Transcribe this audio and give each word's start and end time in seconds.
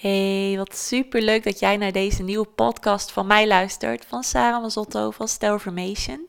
Hey, 0.00 0.54
wat 0.56 0.76
super 0.76 1.22
leuk 1.22 1.44
dat 1.44 1.58
jij 1.58 1.76
naar 1.76 1.92
deze 1.92 2.22
nieuwe 2.22 2.46
podcast 2.46 3.12
van 3.12 3.26
mij 3.26 3.46
luistert, 3.46 4.04
van 4.08 4.22
Sarah 4.22 4.62
Mazotto 4.62 5.10
van 5.10 5.28
Stelformation. 5.28 6.26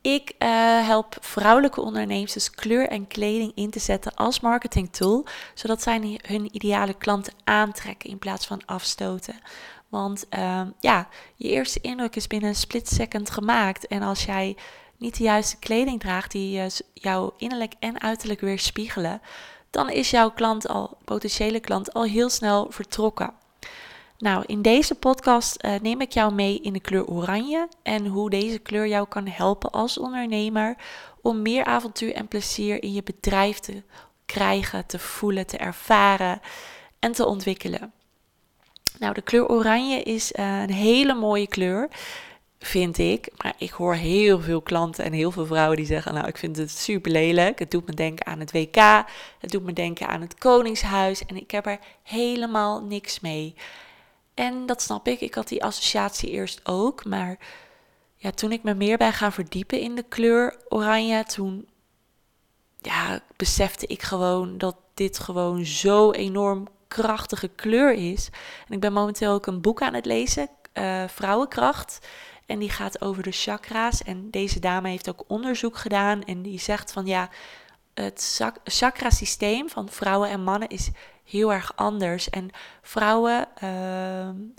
Ik 0.00 0.32
uh, 0.38 0.48
help 0.86 1.16
vrouwelijke 1.20 1.80
ondernemers 1.80 2.50
kleur 2.50 2.88
en 2.88 3.06
kleding 3.06 3.52
in 3.54 3.70
te 3.70 3.78
zetten 3.78 4.14
als 4.14 4.40
marketing 4.40 4.92
tool, 4.92 5.26
zodat 5.54 5.82
zij 5.82 6.20
hun 6.26 6.48
ideale 6.54 6.94
klanten 6.94 7.32
aantrekken 7.44 8.10
in 8.10 8.18
plaats 8.18 8.46
van 8.46 8.62
afstoten. 8.64 9.40
Want 9.88 10.26
uh, 10.38 10.60
ja, 10.80 11.08
je 11.36 11.48
eerste 11.48 11.80
indruk 11.80 12.16
is 12.16 12.26
binnen 12.26 12.48
een 12.48 12.54
split 12.54 12.88
second 12.88 13.30
gemaakt. 13.30 13.86
En 13.86 14.02
als 14.02 14.24
jij 14.24 14.56
niet 14.96 15.16
de 15.16 15.24
juiste 15.24 15.58
kleding 15.58 16.00
draagt 16.00 16.30
die 16.30 16.58
uh, 16.58 16.66
jouw 16.92 17.34
innerlijk 17.36 17.72
en 17.78 18.00
uiterlijk 18.00 18.40
weer 18.40 18.58
spiegelen, 18.58 19.20
dan 19.74 19.90
is 19.90 20.10
jouw 20.10 20.30
klant 20.30 20.68
al, 20.68 20.96
potentiële 21.04 21.60
klant, 21.60 21.94
al 21.94 22.04
heel 22.04 22.30
snel 22.30 22.66
vertrokken. 22.70 23.32
Nou, 24.18 24.44
in 24.46 24.62
deze 24.62 24.94
podcast 24.94 25.64
uh, 25.64 25.74
neem 25.82 26.00
ik 26.00 26.12
jou 26.12 26.34
mee 26.34 26.60
in 26.60 26.72
de 26.72 26.80
kleur 26.80 27.06
oranje 27.06 27.68
en 27.82 28.06
hoe 28.06 28.30
deze 28.30 28.58
kleur 28.58 28.86
jou 28.86 29.08
kan 29.08 29.26
helpen 29.26 29.70
als 29.70 29.98
ondernemer 29.98 30.76
om 31.22 31.42
meer 31.42 31.64
avontuur 31.64 32.14
en 32.14 32.28
plezier 32.28 32.82
in 32.82 32.92
je 32.92 33.02
bedrijf 33.02 33.58
te 33.58 33.82
krijgen, 34.26 34.86
te 34.86 34.98
voelen, 34.98 35.46
te 35.46 35.56
ervaren 35.56 36.40
en 36.98 37.12
te 37.12 37.26
ontwikkelen. 37.26 37.92
Nou, 38.98 39.14
de 39.14 39.22
kleur 39.22 39.48
oranje 39.48 40.02
is 40.02 40.32
uh, 40.32 40.60
een 40.60 40.72
hele 40.72 41.14
mooie 41.14 41.48
kleur 41.48 41.88
vind 42.66 42.98
ik. 42.98 43.28
Maar 43.36 43.54
ik 43.58 43.70
hoor 43.70 43.94
heel 43.94 44.40
veel 44.40 44.60
klanten 44.60 45.04
en 45.04 45.12
heel 45.12 45.30
veel 45.30 45.46
vrouwen 45.46 45.76
die 45.76 45.86
zeggen: 45.86 46.14
Nou, 46.14 46.26
ik 46.26 46.36
vind 46.36 46.56
het 46.56 46.70
super 46.70 47.10
lelijk. 47.10 47.58
Het 47.58 47.70
doet 47.70 47.86
me 47.86 47.92
denken 47.92 48.26
aan 48.26 48.40
het 48.40 48.52
WK. 48.52 48.76
Het 49.38 49.50
doet 49.50 49.64
me 49.64 49.72
denken 49.72 50.08
aan 50.08 50.20
het 50.20 50.38
Koningshuis. 50.38 51.26
En 51.26 51.36
ik 51.36 51.50
heb 51.50 51.66
er 51.66 51.78
helemaal 52.02 52.82
niks 52.82 53.20
mee. 53.20 53.54
En 54.34 54.66
dat 54.66 54.82
snap 54.82 55.08
ik. 55.08 55.20
Ik 55.20 55.34
had 55.34 55.48
die 55.48 55.64
associatie 55.64 56.30
eerst 56.30 56.60
ook. 56.64 57.04
Maar 57.04 57.38
ja, 58.16 58.30
toen 58.30 58.52
ik 58.52 58.62
me 58.62 58.74
meer 58.74 58.96
ben 58.96 59.12
gaan 59.12 59.32
verdiepen 59.32 59.80
in 59.80 59.94
de 59.94 60.04
kleur 60.08 60.56
oranje, 60.68 61.24
toen 61.24 61.68
ja, 62.80 63.20
besefte 63.36 63.86
ik 63.86 64.02
gewoon 64.02 64.58
dat 64.58 64.76
dit 64.94 65.18
gewoon 65.18 65.64
zo 65.64 66.10
enorm 66.10 66.66
krachtige 66.88 67.48
kleur 67.48 67.92
is. 67.92 68.30
En 68.68 68.74
ik 68.74 68.80
ben 68.80 68.92
momenteel 68.92 69.32
ook 69.32 69.46
een 69.46 69.60
boek 69.60 69.82
aan 69.82 69.94
het 69.94 70.06
lezen, 70.06 70.48
uh, 70.74 71.04
Vrouwenkracht. 71.08 72.06
En 72.46 72.58
die 72.58 72.70
gaat 72.70 73.00
over 73.00 73.22
de 73.22 73.32
chakra's. 73.32 74.02
En 74.02 74.30
deze 74.30 74.58
dame 74.58 74.88
heeft 74.88 75.08
ook 75.08 75.24
onderzoek 75.26 75.76
gedaan. 75.76 76.24
En 76.24 76.42
die 76.42 76.60
zegt 76.60 76.92
van 76.92 77.06
ja, 77.06 77.30
het 77.94 78.40
chakra-systeem 78.64 79.68
van 79.68 79.88
vrouwen 79.88 80.28
en 80.28 80.42
mannen 80.42 80.68
is 80.68 80.90
heel 81.24 81.52
erg 81.52 81.72
anders. 81.76 82.30
En 82.30 82.50
vrouwen, 82.82 83.48
uh, 83.64 83.70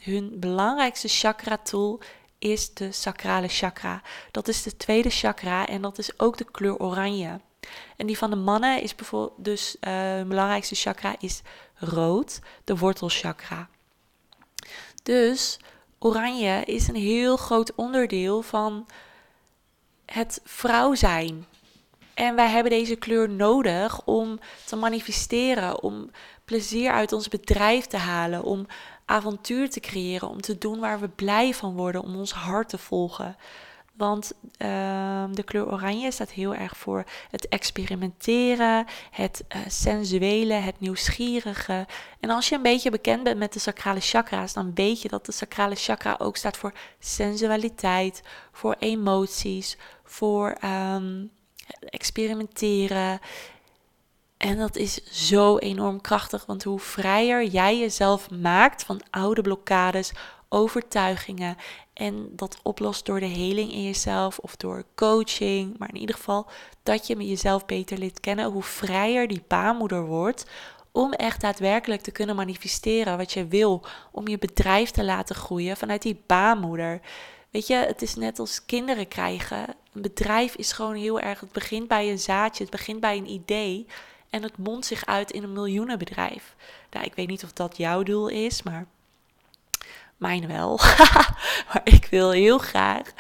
hun 0.03 0.39
belangrijkste 0.39 1.08
chakra-tool 1.08 2.02
is 2.39 2.73
de 2.73 2.91
sacrale 2.91 3.47
chakra. 3.47 4.02
Dat 4.31 4.47
is 4.47 4.63
de 4.63 4.78
tweede 4.78 5.09
chakra 5.09 5.67
en 5.67 5.81
dat 5.81 5.97
is 5.97 6.19
ook 6.19 6.38
de 6.38 6.52
kleur 6.52 6.78
oranje. 6.78 7.39
En 7.97 8.08
die 8.08 8.17
van 8.17 8.30
de 8.30 8.36
mannen 8.36 8.81
is 8.81 8.95
bijvoorbeeld, 8.95 9.45
dus 9.45 9.75
uh, 9.81 9.94
hun 9.94 10.28
belangrijkste 10.28 10.75
chakra 10.75 11.16
is 11.19 11.41
rood, 11.75 12.39
de 12.63 12.78
wortelchakra. 12.78 13.69
Dus 15.03 15.59
oranje 16.06 16.64
is 16.66 16.88
een 16.88 16.95
heel 16.95 17.38
groot 17.38 17.75
onderdeel 17.75 18.42
van 18.42 18.86
het 20.06 20.42
vrouw 20.44 20.95
zijn. 20.95 21.45
En 22.14 22.36
wij 22.36 22.47
hebben 22.47 22.72
deze 22.72 22.95
kleur 22.95 23.30
nodig 23.30 24.02
om 24.06 24.39
te 24.66 24.75
manifesteren, 24.75 25.84
om 25.84 26.09
plezier 26.45 26.92
uit 26.92 27.12
ons 27.12 27.28
bedrijf 27.28 27.86
te 27.86 27.97
halen, 27.97 28.44
om 28.44 28.66
avontuur 29.06 29.70
te 29.70 29.80
creëren, 29.80 30.30
om 30.30 30.42
te 30.42 30.58
doen 30.58 30.80
waar 30.80 31.00
we 31.00 31.08
blij 31.08 31.53
van 31.53 31.75
worden, 31.75 32.02
om 32.02 32.16
ons 32.16 32.31
hart 32.31 32.69
te 32.69 32.78
volgen. 32.78 33.36
Want 33.97 34.31
uh, 34.57 35.23
de 35.31 35.43
kleur 35.43 35.71
oranje 35.71 36.11
staat 36.11 36.31
heel 36.31 36.56
erg 36.56 36.78
voor 36.78 37.03
het 37.31 37.47
experimenteren, 37.47 38.85
het 39.11 39.44
uh, 39.56 39.61
sensuele, 39.67 40.53
het 40.53 40.79
nieuwsgierige. 40.79 41.88
En 42.19 42.29
als 42.29 42.50
je 42.50 42.55
een 42.55 42.61
beetje 42.61 42.89
bekend 42.89 43.23
bent 43.23 43.38
met 43.38 43.53
de 43.53 43.59
sacrale 43.59 44.00
chakra's, 44.00 44.53
dan 44.53 44.72
weet 44.73 45.01
je 45.01 45.07
dat 45.07 45.25
de 45.25 45.31
sacrale 45.31 45.75
chakra 45.75 46.16
ook 46.17 46.38
staat 46.38 46.57
voor 46.57 46.73
sensualiteit, 47.00 48.22
voor 48.51 48.75
emoties, 48.79 49.78
voor 50.03 50.57
um, 50.63 51.31
experimenteren. 51.79 53.19
En 54.38 54.57
dat 54.57 54.75
is 54.75 55.03
zo 55.29 55.57
enorm 55.57 56.01
krachtig, 56.01 56.45
want 56.45 56.63
hoe 56.63 56.79
vrijer 56.79 57.45
jij 57.45 57.79
jezelf 57.79 58.29
maakt 58.29 58.84
van 58.84 59.01
oude 59.09 59.41
blokkades, 59.41 60.11
overtuigingen 60.50 61.57
en 61.95 62.29
dat 62.31 62.59
oplost 62.63 63.06
door 63.06 63.19
de 63.19 63.25
heling 63.25 63.72
in 63.72 63.83
jezelf 63.83 64.38
of 64.39 64.56
door 64.56 64.83
coaching. 64.95 65.78
Maar 65.78 65.89
in 65.89 66.00
ieder 66.00 66.16
geval 66.16 66.47
dat 66.83 67.07
je 67.07 67.28
jezelf 67.28 67.66
beter 67.66 67.97
leert 67.97 68.19
kennen. 68.19 68.51
Hoe 68.51 68.63
vrijer 68.63 69.28
die 69.28 69.44
baarmoeder 69.47 70.05
wordt. 70.05 70.45
Om 70.91 71.13
echt 71.13 71.41
daadwerkelijk 71.41 72.01
te 72.01 72.11
kunnen 72.11 72.35
manifesteren 72.35 73.17
wat 73.17 73.31
je 73.31 73.47
wil. 73.47 73.85
Om 74.11 74.28
je 74.28 74.38
bedrijf 74.38 74.91
te 74.91 75.03
laten 75.03 75.35
groeien 75.35 75.78
vanuit 75.78 76.01
die 76.01 76.22
baarmoeder. 76.25 77.01
Weet 77.50 77.67
je, 77.67 77.75
het 77.75 78.01
is 78.01 78.16
net 78.16 78.39
als 78.39 78.66
kinderen 78.66 79.07
krijgen. 79.07 79.75
Een 79.94 80.01
bedrijf 80.01 80.55
is 80.55 80.72
gewoon 80.72 80.95
heel 80.95 81.19
erg. 81.19 81.39
Het 81.39 81.51
begint 81.51 81.88
bij 81.88 82.11
een 82.11 82.19
zaadje, 82.19 82.63
het 82.63 82.72
begint 82.72 83.00
bij 83.00 83.17
een 83.17 83.29
idee. 83.29 83.85
En 84.29 84.44
het 84.44 84.57
mondt 84.57 84.85
zich 84.85 85.05
uit 85.05 85.31
in 85.31 85.44
een 85.44 85.53
miljoenenbedrijf. 85.53 86.55
Nou, 86.91 87.05
ik 87.05 87.16
weet 87.16 87.28
niet 87.28 87.44
of 87.44 87.53
dat 87.53 87.78
jouw 87.78 88.03
doel 88.03 88.28
is, 88.28 88.63
maar 88.63 88.88
mijn 90.18 90.48
wel. 90.48 90.78
maar 91.68 91.81
ik 91.84 92.08
wil 92.09 92.31
heel 92.31 92.58
graag 92.58 93.14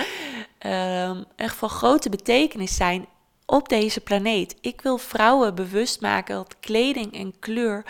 echt 1.35 1.55
van 1.55 1.69
grote 1.69 2.09
betekenis 2.09 2.75
zijn 2.75 3.05
op 3.45 3.69
deze 3.69 4.01
planeet. 4.01 4.55
Ik 4.61 4.81
wil 4.81 4.97
vrouwen 4.97 5.55
bewust 5.55 6.01
maken 6.01 6.35
dat 6.35 6.55
kleding 6.59 7.13
en 7.13 7.39
kleur 7.39 7.85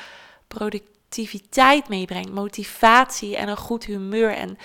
productiviteit 0.48 1.90
meebrengt, 1.90 2.32
motivatie 2.32 3.36
en 3.38 3.48
een 3.48 3.58
goed 3.58 3.86
humeur. 3.86 4.34
En 4.34 4.58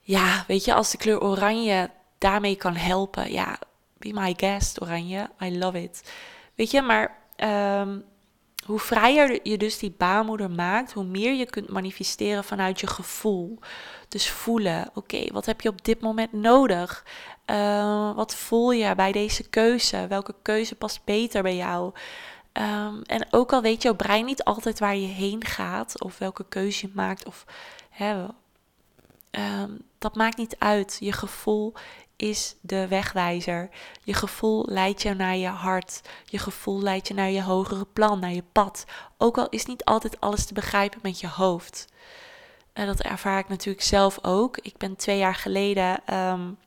ja, 0.00 0.44
weet 0.46 0.64
je, 0.64 0.74
als 0.74 0.90
de 0.90 0.98
kleur 0.98 1.20
oranje 1.20 1.90
daarmee 2.18 2.56
kan 2.56 2.76
helpen, 2.76 3.32
ja, 3.32 3.58
be 3.98 4.12
my 4.12 4.34
guest, 4.36 4.82
oranje. 4.82 5.30
I 5.42 5.58
love 5.58 5.82
it. 5.82 6.12
Weet 6.54 6.70
je, 6.70 6.82
maar 6.82 7.18
um, 7.80 8.04
hoe 8.68 8.78
vrijer 8.78 9.40
je 9.42 9.58
dus 9.58 9.78
die 9.78 9.94
baarmoeder 9.96 10.50
maakt, 10.50 10.92
hoe 10.92 11.04
meer 11.04 11.34
je 11.34 11.46
kunt 11.46 11.68
manifesteren 11.68 12.44
vanuit 12.44 12.80
je 12.80 12.86
gevoel. 12.86 13.58
Dus 14.08 14.30
voelen, 14.30 14.90
oké, 14.94 15.32
wat 15.32 15.46
heb 15.46 15.60
je 15.60 15.68
op 15.68 15.84
dit 15.84 16.00
moment 16.00 16.32
nodig? 16.32 17.04
Uh, 17.46 18.14
wat 18.14 18.34
voel 18.34 18.70
je 18.70 18.94
bij 18.94 19.12
deze 19.12 19.48
keuze? 19.48 20.06
Welke 20.08 20.34
keuze 20.42 20.74
past 20.74 21.04
beter 21.04 21.42
bij 21.42 21.56
jou? 21.56 21.92
Um, 22.52 23.02
en 23.02 23.26
ook 23.30 23.52
al 23.52 23.62
weet 23.62 23.82
jouw 23.82 23.94
brein 23.94 24.24
niet 24.24 24.44
altijd 24.44 24.78
waar 24.78 24.96
je 24.96 25.06
heen 25.06 25.44
gaat, 25.44 26.02
of 26.02 26.18
welke 26.18 26.44
keuze 26.48 26.86
je 26.86 26.92
maakt, 26.94 27.26
of 27.26 27.44
hè, 27.90 28.24
um, 29.30 29.78
dat 29.98 30.14
maakt 30.14 30.36
niet 30.36 30.56
uit. 30.58 30.96
Je 31.00 31.12
gevoel 31.12 31.72
is 32.18 32.56
de 32.60 32.88
wegwijzer. 32.88 33.68
Je 34.04 34.14
gevoel 34.14 34.64
leidt 34.68 35.02
je 35.02 35.14
naar 35.14 35.36
je 35.36 35.48
hart. 35.48 36.00
Je 36.24 36.38
gevoel 36.38 36.80
leidt 36.80 37.08
je 37.08 37.14
naar 37.14 37.30
je 37.30 37.42
hogere 37.42 37.84
plan, 37.84 38.20
naar 38.20 38.32
je 38.32 38.44
pad. 38.52 38.84
Ook 39.18 39.38
al 39.38 39.48
is 39.48 39.66
niet 39.66 39.84
altijd 39.84 40.20
alles 40.20 40.46
te 40.46 40.54
begrijpen 40.54 40.98
met 41.02 41.20
je 41.20 41.28
hoofd. 41.28 41.86
En 42.72 42.86
dat 42.86 43.00
ervaar 43.00 43.38
ik 43.38 43.48
natuurlijk 43.48 43.84
zelf 43.84 44.18
ook. 44.24 44.56
Ik 44.56 44.76
ben 44.76 44.96
twee 44.96 45.18
jaar 45.18 45.34
geleden 45.34 46.14
um, 46.14 46.58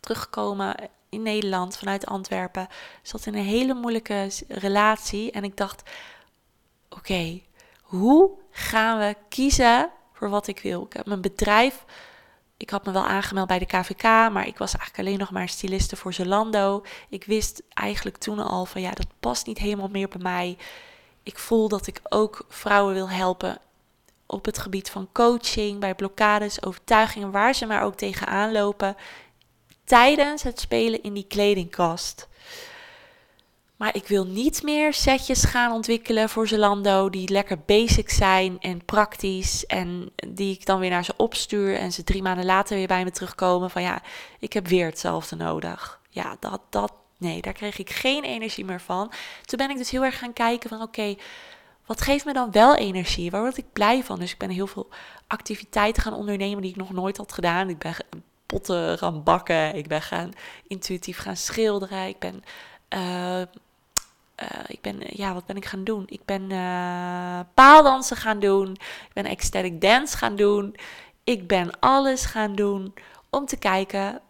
teruggekomen 0.00 0.74
in 1.08 1.22
Nederland 1.22 1.76
vanuit 1.76 2.06
Antwerpen. 2.06 2.68
Zat 3.02 3.26
in 3.26 3.34
een 3.34 3.44
hele 3.44 3.74
moeilijke 3.74 4.30
relatie. 4.48 5.30
En 5.30 5.44
ik 5.44 5.56
dacht: 5.56 5.90
oké, 6.88 7.40
hoe 7.82 8.30
gaan 8.50 8.98
we 8.98 9.16
kiezen 9.28 9.90
voor 10.12 10.28
wat 10.28 10.46
ik 10.46 10.60
wil? 10.60 10.84
Ik 10.84 10.92
heb 10.92 11.06
mijn 11.06 11.20
bedrijf 11.20 11.84
ik 12.58 12.70
had 12.70 12.84
me 12.84 12.92
wel 12.92 13.06
aangemeld 13.06 13.46
bij 13.46 13.58
de 13.58 13.66
KVK, 13.66 14.02
maar 14.02 14.46
ik 14.46 14.58
was 14.58 14.76
eigenlijk 14.76 15.08
alleen 15.08 15.18
nog 15.18 15.30
maar 15.30 15.48
styliste 15.48 15.96
voor 15.96 16.12
Zalando. 16.12 16.84
Ik 17.08 17.24
wist 17.24 17.62
eigenlijk 17.68 18.16
toen 18.16 18.38
al 18.38 18.64
van 18.64 18.80
ja, 18.80 18.90
dat 18.90 19.06
past 19.20 19.46
niet 19.46 19.58
helemaal 19.58 19.88
meer 19.88 20.08
bij 20.08 20.22
mij. 20.22 20.56
Ik 21.22 21.38
voel 21.38 21.68
dat 21.68 21.86
ik 21.86 22.00
ook 22.08 22.44
vrouwen 22.48 22.94
wil 22.94 23.10
helpen 23.10 23.58
op 24.26 24.44
het 24.44 24.58
gebied 24.58 24.90
van 24.90 25.08
coaching, 25.12 25.80
bij 25.80 25.94
blokkades, 25.94 26.62
overtuigingen, 26.62 27.30
waar 27.30 27.54
ze 27.54 27.66
maar 27.66 27.82
ook 27.82 27.94
tegenaan 27.94 28.52
lopen. 28.52 28.96
Tijdens 29.84 30.42
het 30.42 30.60
spelen 30.60 31.02
in 31.02 31.12
die 31.12 31.26
kledingkast. 31.28 32.28
Maar 33.78 33.94
ik 33.94 34.06
wil 34.06 34.26
niet 34.26 34.62
meer 34.62 34.92
setjes 34.92 35.44
gaan 35.44 35.72
ontwikkelen 35.72 36.28
voor 36.28 36.48
Zalando 36.48 37.10
die 37.10 37.28
lekker 37.28 37.58
basic 37.66 38.10
zijn 38.10 38.60
en 38.60 38.84
praktisch. 38.84 39.66
En 39.66 40.10
die 40.28 40.54
ik 40.54 40.66
dan 40.66 40.80
weer 40.80 40.90
naar 40.90 41.04
ze 41.04 41.14
opstuur 41.16 41.76
en 41.76 41.92
ze 41.92 42.04
drie 42.04 42.22
maanden 42.22 42.44
later 42.44 42.76
weer 42.76 42.86
bij 42.86 43.04
me 43.04 43.10
terugkomen 43.10 43.70
van 43.70 43.82
ja, 43.82 44.02
ik 44.38 44.52
heb 44.52 44.66
weer 44.66 44.86
hetzelfde 44.86 45.36
nodig. 45.36 46.00
Ja, 46.10 46.36
dat, 46.40 46.60
dat, 46.70 46.92
nee, 47.16 47.42
daar 47.42 47.52
kreeg 47.52 47.78
ik 47.78 47.90
geen 47.90 48.24
energie 48.24 48.64
meer 48.64 48.80
van. 48.80 49.12
Toen 49.44 49.58
ben 49.58 49.70
ik 49.70 49.76
dus 49.76 49.90
heel 49.90 50.04
erg 50.04 50.18
gaan 50.18 50.32
kijken 50.32 50.68
van 50.68 50.82
oké, 50.82 51.16
wat 51.86 52.00
geeft 52.00 52.24
me 52.24 52.32
dan 52.32 52.50
wel 52.50 52.74
energie? 52.74 53.30
Waar 53.30 53.40
word 53.40 53.56
ik 53.56 53.72
blij 53.72 54.04
van? 54.04 54.18
Dus 54.18 54.32
ik 54.32 54.38
ben 54.38 54.50
heel 54.50 54.66
veel 54.66 54.88
activiteiten 55.26 56.02
gaan 56.02 56.14
ondernemen 56.14 56.62
die 56.62 56.70
ik 56.70 56.76
nog 56.76 56.92
nooit 56.92 57.16
had 57.16 57.32
gedaan. 57.32 57.68
Ik 57.68 57.78
ben 57.78 57.94
potten 58.46 58.98
gaan 58.98 59.22
bakken. 59.22 59.74
Ik 59.74 59.88
ben 59.88 60.02
gaan 60.02 60.30
intuïtief 60.66 61.18
gaan 61.18 61.36
schilderen. 61.36 62.06
Ik 62.06 62.18
ben, 62.18 62.44
uh, 62.94 63.42
ik 64.66 64.80
ben 64.80 65.00
ja, 65.06 65.34
wat 65.34 65.46
ben 65.46 65.56
ik 65.56 65.64
gaan 65.64 65.84
doen? 65.84 66.04
Ik 66.06 66.24
ben 66.24 66.50
uh, 66.50 67.40
paaldansen 67.54 68.16
gaan 68.16 68.38
doen. 68.40 68.70
Ik 68.72 69.12
ben 69.12 69.24
ecstatic 69.24 69.80
dance 69.80 70.16
gaan 70.16 70.36
doen. 70.36 70.76
Ik 71.24 71.46
ben 71.46 71.78
alles 71.80 72.24
gaan 72.24 72.54
doen 72.54 72.94
om 73.30 73.46
te 73.46 73.56
kijken 73.56 74.20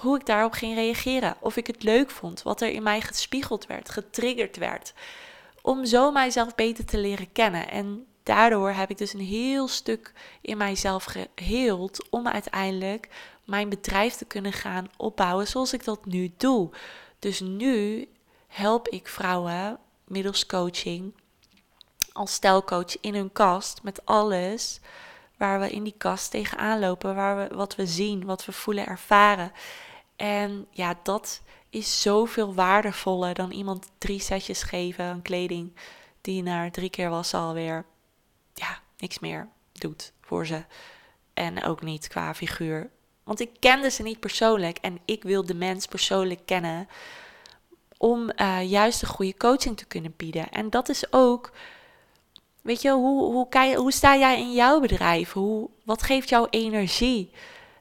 hoe 0.00 0.18
ik 0.18 0.26
daarop 0.26 0.52
ging 0.52 0.74
reageren. 0.74 1.36
Of 1.40 1.56
ik 1.56 1.66
het 1.66 1.82
leuk 1.82 2.10
vond, 2.10 2.42
wat 2.42 2.60
er 2.60 2.68
in 2.68 2.82
mij 2.82 3.00
gespiegeld 3.00 3.66
werd, 3.66 3.90
getriggerd 3.90 4.56
werd. 4.56 4.94
Om 5.62 5.84
zo 5.84 6.10
mijzelf 6.10 6.54
beter 6.54 6.84
te 6.84 6.98
leren 6.98 7.32
kennen. 7.32 7.70
En 7.70 8.06
daardoor 8.22 8.70
heb 8.70 8.90
ik 8.90 8.98
dus 8.98 9.12
een 9.12 9.20
heel 9.20 9.68
stuk 9.68 10.12
in 10.40 10.56
mijzelf 10.56 11.14
geheeld 11.34 12.10
om 12.10 12.28
uiteindelijk 12.28 13.08
mijn 13.44 13.68
bedrijf 13.68 14.14
te 14.14 14.24
kunnen 14.24 14.52
gaan 14.52 14.90
opbouwen 14.96 15.46
zoals 15.46 15.72
ik 15.72 15.84
dat 15.84 16.06
nu 16.06 16.32
doe. 16.36 16.70
Dus 17.18 17.40
nu 17.40 18.08
help 18.52 18.88
ik 18.88 19.08
vrouwen 19.08 19.78
middels 20.04 20.46
coaching 20.46 21.14
als 22.12 22.32
stelcoach 22.32 23.00
in 23.00 23.14
hun 23.14 23.32
kast 23.32 23.82
met 23.82 24.06
alles 24.06 24.80
waar 25.36 25.60
we 25.60 25.70
in 25.70 25.82
die 25.82 25.94
kast 25.98 26.30
tegenaan 26.30 26.78
lopen, 26.78 27.14
waar 27.14 27.36
we, 27.36 27.54
wat 27.54 27.74
we 27.74 27.86
zien, 27.86 28.24
wat 28.24 28.44
we 28.44 28.52
voelen, 28.52 28.86
ervaren. 28.86 29.52
En 30.16 30.66
ja, 30.70 30.98
dat 31.02 31.42
is 31.70 32.02
zoveel 32.02 32.54
waardevoller 32.54 33.34
dan 33.34 33.50
iemand 33.50 33.90
drie 33.98 34.20
setjes 34.20 34.62
geven 34.62 35.04
aan 35.04 35.22
kleding 35.22 35.72
die 36.20 36.42
na 36.42 36.70
drie 36.70 36.90
keer 36.90 37.10
was 37.10 37.34
alweer 37.34 37.84
ja, 38.54 38.80
niks 38.98 39.18
meer 39.18 39.48
doet 39.72 40.12
voor 40.20 40.46
ze. 40.46 40.64
En 41.34 41.64
ook 41.64 41.82
niet 41.82 42.08
qua 42.08 42.34
figuur. 42.34 42.90
Want 43.24 43.40
ik 43.40 43.50
kende 43.58 43.90
ze 43.90 44.02
niet 44.02 44.20
persoonlijk 44.20 44.78
en 44.78 44.98
ik 45.04 45.22
wil 45.22 45.46
de 45.46 45.54
mens 45.54 45.86
persoonlijk 45.86 46.40
kennen 46.46 46.88
om 48.02 48.30
uh, 48.36 48.70
juist 48.70 49.00
de 49.00 49.06
goede 49.06 49.36
coaching 49.36 49.76
te 49.76 49.84
kunnen 49.84 50.14
bieden. 50.16 50.50
En 50.50 50.70
dat 50.70 50.88
is 50.88 51.12
ook, 51.12 51.50
weet 52.62 52.82
je, 52.82 52.90
hoe, 52.90 53.22
hoe, 53.22 53.76
hoe 53.76 53.92
sta 53.92 54.16
jij 54.16 54.38
in 54.40 54.52
jouw 54.52 54.80
bedrijf? 54.80 55.32
Hoe, 55.32 55.68
wat 55.84 56.02
geeft 56.02 56.28
jou 56.28 56.46
energie? 56.50 57.30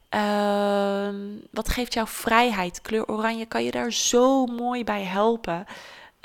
Uh, 0.09 1.09
wat 1.51 1.69
geeft 1.69 1.93
jou 1.93 2.07
vrijheid? 2.07 2.81
Kleur 2.81 3.07
oranje 3.07 3.45
kan 3.45 3.63
je 3.63 3.71
daar 3.71 3.93
zo 3.93 4.45
mooi 4.45 4.83
bij 4.83 5.03
helpen. 5.03 5.65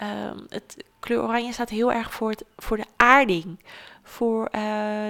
Uh, 0.02 0.08
het, 0.48 0.84
kleur 1.00 1.22
oranje 1.22 1.52
staat 1.52 1.70
heel 1.70 1.92
erg 1.92 2.12
voor, 2.12 2.30
het, 2.30 2.44
voor 2.56 2.76
de 2.76 2.86
aarding. 2.96 3.64
Voor 4.02 4.42
uh, 4.42 4.60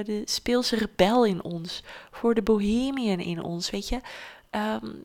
de 0.04 0.22
speelse 0.24 0.76
rebel 0.76 1.24
in 1.24 1.42
ons. 1.42 1.82
Voor 2.10 2.34
de 2.34 2.42
bohemian 2.42 3.20
in 3.20 3.42
ons. 3.42 3.70
Weet 3.70 3.88
je, 3.88 4.00
um, 4.50 5.04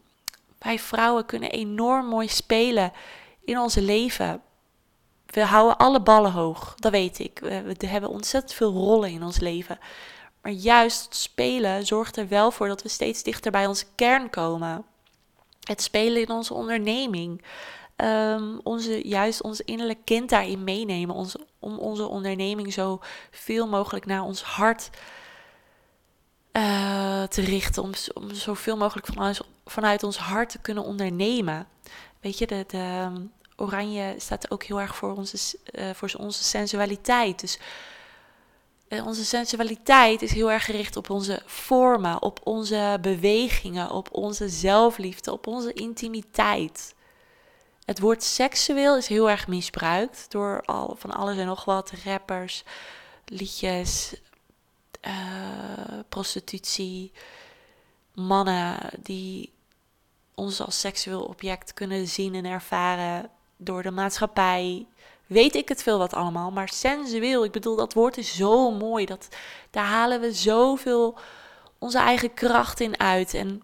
wij 0.60 0.80
vrouwen 0.80 1.25
kunnen 1.25 1.51
enorm 1.51 2.06
mooi 2.06 2.27
spelen 2.27 2.92
in 3.51 3.59
ons 3.59 3.75
leven. 3.75 4.42
We 5.25 5.45
houden 5.45 5.77
alle 5.77 6.01
ballen 6.01 6.31
hoog, 6.31 6.75
dat 6.75 6.92
weet 6.92 7.19
ik. 7.19 7.39
We, 7.39 7.88
hebben 7.88 8.09
ontzettend 8.09 8.53
veel 8.53 8.71
rollen 8.71 9.09
in 9.09 9.24
ons 9.24 9.39
leven. 9.39 9.80
Maar 10.42 10.51
juist 10.51 11.15
spelen 11.15 11.86
zorgt 11.86 12.18
er 12.18 12.27
wel 12.27 12.51
voor 12.51 12.68
dat 12.68 12.83
we 12.83 12.89
steeds 12.89 13.24
dichter 13.24 13.51
bij 13.51 13.68
onze 13.68 13.86
kern 13.95 14.30
komen. 14.30 14.86
Het 15.62 15.81
spelen 15.81 16.21
in 16.21 16.30
onze 16.30 16.53
onderneming. 16.53 17.44
Um, 17.95 18.59
onze, 18.63 19.07
juist 19.07 19.42
ons 19.42 19.62
innerlijk 19.62 20.06
kind 20.06 20.30
daarin 20.30 20.63
meenemen. 20.63 21.15
Onze, 21.15 21.48
om 21.59 21.77
onze 21.77 22.07
onderneming 22.07 22.74
zo 22.74 23.00
veel 23.31 23.68
mogelijk 23.68 24.06
naar 24.06 24.24
ons 24.24 24.42
hart 24.42 24.89
uh, 26.53 27.24
te 27.24 27.42
richten. 27.42 27.83
Om, 27.83 27.92
om 28.13 28.33
zoveel 28.33 28.77
mogelijk 28.77 29.07
vanuit, 29.07 29.42
vanuit 29.65 30.03
ons 30.03 30.18
hart 30.18 30.50
te 30.50 30.59
kunnen 30.59 30.83
ondernemen. 30.83 31.68
Weet 32.19 32.38
je, 32.38 32.48
de, 32.48 32.63
de 32.68 32.77
ehm, 32.77 33.21
oranje 33.62 34.16
staat 34.18 34.52
ook 34.52 34.63
heel 34.63 34.81
erg 34.81 34.96
voor 34.96 35.16
onze, 35.16 35.58
uh, 35.72 35.90
voor 35.94 36.12
onze 36.18 36.44
sensualiteit. 36.44 37.40
Dus 37.40 37.60
eh, 38.88 39.06
onze 39.06 39.25
sensualiteit 39.25 40.22
is 40.22 40.31
heel 40.31 40.52
erg 40.52 40.66
gericht 40.66 40.96
op 40.96 41.10
onze 41.10 41.42
vormen, 41.46 42.22
op 42.22 42.40
onze 42.44 42.98
bewegingen, 43.02 43.92
op 43.92 44.10
onze 44.12 44.50
zelfliefde, 44.50 45.31
op 45.31 45.48
onze 45.48 45.74
intimiteit. 45.74 46.96
Het 47.86 48.00
woord 48.00 48.24
seksueel 48.24 48.98
is 48.98 49.08
heel 49.08 49.30
erg 49.30 49.48
misbruikt 49.48 50.25
door 50.31 50.62
al, 50.66 50.96
van 50.98 51.12
alles 51.12 51.38
en 51.38 51.46
nog 51.46 51.66
wat, 51.66 51.92
rappers, 52.04 52.63
liedjes, 53.25 54.13
uh, 55.08 55.13
prostitutie, 56.10 57.12
mannen 58.13 58.78
die 59.00 59.54
ons 60.36 60.62
als 60.62 60.80
seksueel 60.80 61.24
object 61.24 61.74
kunnen 61.74 62.08
zien 62.08 62.36
en 62.36 62.46
ervaren 62.46 63.30
door 63.63 63.84
de 63.84 63.92
maatschappij, 63.92 64.86
weet 65.28 65.56
ik 65.56 65.68
het 65.68 65.84
veel 65.84 65.98
wat 65.98 66.13
allemaal. 66.13 66.52
Maar 66.52 66.69
sensueel, 66.69 67.44
ik 67.44 67.52
bedoel, 67.52 67.75
dat 67.75 67.94
woord 67.94 68.18
is 68.18 68.36
zo 68.36 68.72
mooi. 68.72 69.06
Dat, 69.06 69.28
daar 69.69 69.86
halen 69.86 70.22
we 70.22 70.34
zoveel 70.34 71.18
onze 71.80 71.98
eigen 71.98 72.34
kracht 72.34 72.80
in 72.80 73.00
uit. 73.00 73.34
En 73.34 73.62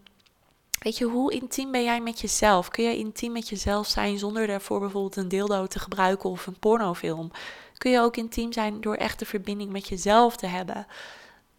weet 0.80 0.98
je, 0.98 1.06
hoe 1.06 1.34
intiem 1.34 1.72
ben 1.72 1.84
jij 1.84 2.02
met 2.02 2.20
jezelf? 2.20 2.70
Kun 2.70 2.84
je 2.84 2.98
intiem 2.98 3.32
met 3.32 3.50
jezelf 3.50 3.88
zijn 3.88 4.18
zonder 4.18 4.48
daarvoor 4.48 4.80
bijvoorbeeld 4.80 5.16
een 5.16 5.28
dildo 5.28 5.68
te 5.68 5.80
gebruiken 5.80 6.30
of 6.30 6.48
een 6.48 6.60
pornofilm? 6.60 7.32
Kun 7.78 7.92
je 7.92 8.00
ook 8.00 8.18
intiem 8.18 8.54
zijn 8.54 8.82
door 8.82 8.96
echt 8.96 9.20
de 9.20 9.26
verbinding 9.26 9.72
met 9.72 9.88
jezelf 9.88 10.36
te 10.36 10.48
hebben? 10.48 10.88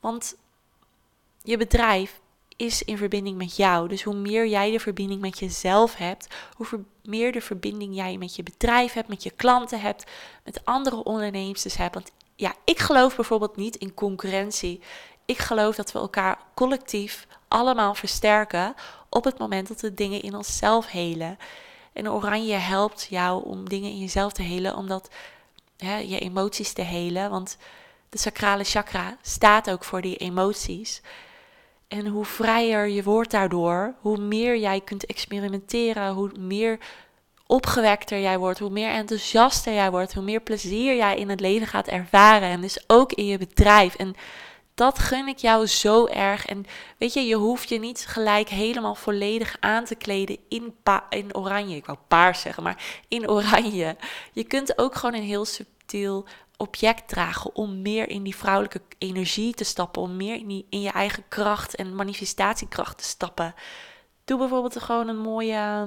Want 0.00 0.36
je 1.42 1.56
bedrijf 1.56 2.20
is 2.58 2.82
in 2.82 2.96
verbinding 2.96 3.36
met 3.36 3.56
jou. 3.56 3.88
Dus 3.88 4.02
hoe 4.02 4.14
meer 4.14 4.46
jij 4.46 4.70
de 4.70 4.80
verbinding 4.80 5.20
met 5.20 5.38
jezelf 5.38 5.94
hebt, 5.94 6.26
hoe 6.56 6.84
meer 7.02 7.32
de 7.32 7.40
verbinding 7.40 7.94
jij 7.94 8.16
met 8.16 8.36
je 8.36 8.42
bedrijf 8.42 8.92
hebt, 8.92 9.08
met 9.08 9.22
je 9.22 9.30
klanten 9.30 9.80
hebt, 9.80 10.04
met 10.44 10.64
andere 10.64 11.02
ondernemers 11.02 11.76
hebt. 11.76 11.94
Want 11.94 12.10
ja, 12.36 12.54
ik 12.64 12.78
geloof 12.78 13.16
bijvoorbeeld 13.16 13.56
niet 13.56 13.76
in 13.76 13.94
concurrentie. 13.94 14.80
Ik 15.24 15.38
geloof 15.38 15.76
dat 15.76 15.92
we 15.92 15.98
elkaar 15.98 16.38
collectief 16.54 17.26
allemaal 17.48 17.94
versterken 17.94 18.74
op 19.08 19.24
het 19.24 19.38
moment 19.38 19.68
dat 19.68 19.80
we 19.80 19.94
dingen 19.94 20.22
in 20.22 20.34
onszelf 20.34 20.86
helen. 20.86 21.38
En 21.92 22.10
oranje 22.10 22.56
helpt 22.56 23.06
jou 23.10 23.44
om 23.44 23.68
dingen 23.68 23.90
in 23.90 23.98
jezelf 23.98 24.32
te 24.32 24.42
helen, 24.42 24.76
omdat 24.76 25.08
hè, 25.76 25.96
je 25.96 26.18
emoties 26.18 26.72
te 26.72 26.82
helen. 26.82 27.30
Want 27.30 27.56
de 28.08 28.18
sacrale 28.18 28.64
chakra 28.64 29.16
staat 29.22 29.70
ook 29.70 29.84
voor 29.84 30.00
die 30.00 30.16
emoties. 30.16 31.02
En 31.88 32.06
hoe 32.06 32.24
vrijer 32.24 32.88
je 32.88 33.02
wordt 33.02 33.30
daardoor, 33.30 33.94
hoe 34.00 34.18
meer 34.18 34.56
jij 34.58 34.80
kunt 34.80 35.06
experimenteren, 35.06 36.12
hoe 36.12 36.30
meer 36.38 36.78
opgewekter 37.46 38.20
jij 38.20 38.38
wordt, 38.38 38.58
hoe 38.58 38.70
meer 38.70 38.90
enthousiaster 38.90 39.72
jij 39.72 39.90
wordt, 39.90 40.14
hoe 40.14 40.22
meer 40.22 40.40
plezier 40.40 40.96
jij 40.96 41.16
in 41.16 41.28
het 41.28 41.40
leven 41.40 41.66
gaat 41.66 41.88
ervaren. 41.88 42.48
En 42.48 42.60
dus 42.60 42.84
ook 42.86 43.12
in 43.12 43.26
je 43.26 43.38
bedrijf. 43.38 43.94
En 43.94 44.14
dat 44.78 44.98
gun 44.98 45.28
ik 45.28 45.38
jou 45.38 45.66
zo 45.66 46.06
erg. 46.06 46.46
En 46.46 46.64
weet 46.98 47.12
je, 47.12 47.20
je 47.20 47.34
hoeft 47.34 47.68
je 47.68 47.78
niet 47.78 48.06
gelijk 48.06 48.48
helemaal 48.48 48.94
volledig 48.94 49.56
aan 49.60 49.84
te 49.84 49.94
kleden 49.94 50.38
in, 50.48 50.74
in 51.08 51.36
oranje. 51.36 51.76
Ik 51.76 51.86
wou 51.86 51.98
paars 52.08 52.40
zeggen, 52.40 52.62
maar 52.62 53.02
in 53.08 53.28
oranje. 53.30 53.96
Je 54.32 54.44
kunt 54.44 54.78
ook 54.78 54.94
gewoon 54.94 55.14
een 55.14 55.26
heel 55.26 55.44
subtiel 55.44 56.26
object 56.56 57.08
dragen 57.08 57.54
om 57.54 57.82
meer 57.82 58.08
in 58.08 58.22
die 58.22 58.36
vrouwelijke 58.36 58.80
energie 58.98 59.54
te 59.54 59.64
stappen, 59.64 60.02
om 60.02 60.16
meer 60.16 60.34
in, 60.34 60.66
in 60.70 60.80
je 60.80 60.90
eigen 60.90 61.24
kracht 61.28 61.74
en 61.74 61.94
manifestatiekracht 61.94 62.98
te 62.98 63.04
stappen. 63.04 63.54
Doe 64.24 64.38
bijvoorbeeld 64.38 64.80
gewoon 64.80 65.08
een 65.08 65.18
mooie, 65.18 65.86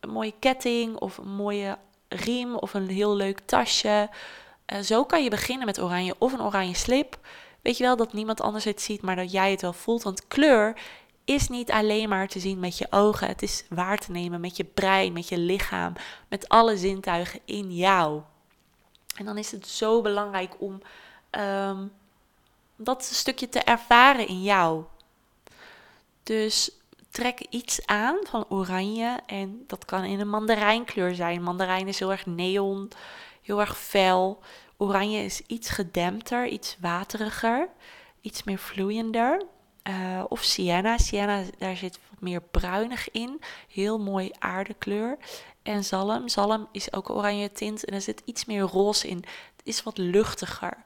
een 0.00 0.10
mooie 0.10 0.34
ketting 0.38 0.96
of 0.96 1.18
een 1.18 1.34
mooie 1.34 1.78
riem 2.08 2.54
of 2.54 2.74
een 2.74 2.88
heel 2.88 3.16
leuk 3.16 3.40
tasje. 3.44 4.10
Uh, 4.72 4.80
zo 4.80 5.04
kan 5.04 5.22
je 5.22 5.30
beginnen 5.30 5.66
met 5.66 5.80
oranje 5.80 6.14
of 6.18 6.32
een 6.32 6.42
oranje 6.42 6.74
slip. 6.74 7.18
Weet 7.62 7.76
je 7.76 7.84
wel 7.84 7.96
dat 7.96 8.12
niemand 8.12 8.40
anders 8.40 8.64
het 8.64 8.80
ziet, 8.80 9.02
maar 9.02 9.16
dat 9.16 9.32
jij 9.32 9.50
het 9.50 9.60
wel 9.60 9.72
voelt. 9.72 10.02
Want 10.02 10.28
kleur 10.28 10.80
is 11.24 11.48
niet 11.48 11.70
alleen 11.70 12.08
maar 12.08 12.28
te 12.28 12.40
zien 12.40 12.60
met 12.60 12.78
je 12.78 12.86
ogen. 12.90 13.28
Het 13.28 13.42
is 13.42 13.64
waar 13.68 13.98
te 13.98 14.10
nemen 14.10 14.40
met 14.40 14.56
je 14.56 14.64
brein, 14.64 15.12
met 15.12 15.28
je 15.28 15.38
lichaam, 15.38 15.92
met 16.28 16.48
alle 16.48 16.76
zintuigen 16.76 17.40
in 17.44 17.74
jou. 17.74 18.22
En 19.16 19.24
dan 19.24 19.38
is 19.38 19.50
het 19.50 19.66
zo 19.66 20.00
belangrijk 20.00 20.54
om 20.58 20.80
um, 21.30 21.92
dat 22.76 23.04
stukje 23.04 23.48
te 23.48 23.60
ervaren 23.60 24.28
in 24.28 24.42
jou. 24.42 24.84
Dus 26.22 26.70
trek 27.10 27.46
iets 27.50 27.86
aan 27.86 28.16
van 28.22 28.44
oranje 28.48 29.20
en 29.26 29.64
dat 29.66 29.84
kan 29.84 30.04
in 30.04 30.20
een 30.20 30.28
mandarijnkleur 30.28 31.14
zijn. 31.14 31.42
Mandarijn 31.42 31.88
is 31.88 31.98
heel 31.98 32.10
erg 32.10 32.26
neon, 32.26 32.90
heel 33.42 33.60
erg 33.60 33.78
fel. 33.78 34.40
Oranje 34.82 35.24
is 35.24 35.40
iets 35.46 35.68
gedempter, 35.68 36.46
iets 36.46 36.76
wateriger, 36.80 37.68
iets 38.20 38.42
meer 38.42 38.58
vloeiender. 38.58 39.42
Uh, 39.88 40.24
of 40.28 40.42
sienna. 40.42 40.98
Sienna, 40.98 41.42
daar 41.58 41.76
zit 41.76 41.98
wat 42.10 42.20
meer 42.20 42.42
bruinig 42.42 43.10
in. 43.10 43.40
Heel 43.68 43.98
mooi 43.98 44.30
aardekleur 44.38 45.18
en 45.62 45.84
zalm. 45.84 46.28
Zalm 46.28 46.68
is 46.72 46.92
ook 46.92 47.10
oranje 47.10 47.52
tint 47.52 47.84
en 47.84 47.94
er 47.94 48.00
zit 48.00 48.22
iets 48.24 48.44
meer 48.44 48.60
roze 48.60 49.08
in. 49.08 49.16
Het 49.16 49.62
is 49.62 49.82
wat 49.82 49.98
luchtiger. 49.98 50.76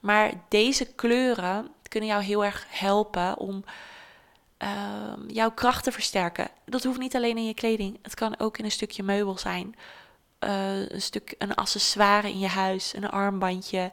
Maar 0.00 0.32
deze 0.48 0.86
kleuren 0.94 1.68
kunnen 1.88 2.08
jou 2.08 2.22
heel 2.22 2.44
erg 2.44 2.66
helpen 2.68 3.38
om 3.38 3.64
ehm, 4.56 5.28
jouw 5.28 5.50
kracht 5.50 5.84
te 5.84 5.92
versterken. 5.92 6.48
Dat 6.64 6.84
hoeft 6.84 6.98
niet 6.98 7.16
alleen 7.16 7.36
in 7.36 7.46
je 7.46 7.54
kleding. 7.54 7.98
Het 8.02 8.14
kan 8.14 8.38
ook 8.38 8.58
in 8.58 8.64
een 8.64 8.70
stukje 8.70 9.02
meubel 9.02 9.38
zijn. 9.38 9.74
Uh, 10.44 10.90
een 10.90 11.02
stuk 11.02 11.34
een 11.38 11.54
accessoire 11.54 12.28
in 12.28 12.38
je 12.38 12.46
huis, 12.48 12.94
een 12.94 13.10
armbandje 13.10 13.92